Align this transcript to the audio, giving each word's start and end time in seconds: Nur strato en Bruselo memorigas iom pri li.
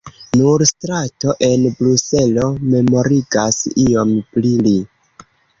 Nur 0.39 0.61
strato 0.69 1.35
en 1.49 1.67
Bruselo 1.81 2.47
memorigas 2.73 3.63
iom 3.87 4.19
pri 4.33 4.57
li. 4.69 4.77